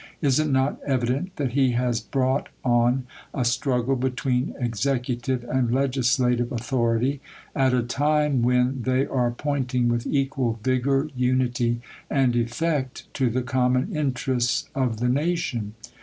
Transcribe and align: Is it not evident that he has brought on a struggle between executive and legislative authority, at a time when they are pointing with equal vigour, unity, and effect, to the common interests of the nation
Is 0.19 0.39
it 0.39 0.47
not 0.49 0.79
evident 0.83 1.35
that 1.35 1.51
he 1.51 1.73
has 1.73 1.99
brought 2.01 2.49
on 2.65 3.05
a 3.35 3.45
struggle 3.45 3.95
between 3.95 4.55
executive 4.57 5.43
and 5.43 5.71
legislative 5.71 6.51
authority, 6.51 7.21
at 7.55 7.71
a 7.75 7.83
time 7.83 8.41
when 8.41 8.81
they 8.81 9.05
are 9.05 9.29
pointing 9.29 9.89
with 9.89 10.07
equal 10.07 10.59
vigour, 10.63 11.09
unity, 11.15 11.81
and 12.09 12.35
effect, 12.35 13.13
to 13.13 13.29
the 13.29 13.43
common 13.43 13.95
interests 13.95 14.67
of 14.73 14.99
the 14.99 15.07
nation 15.09 15.75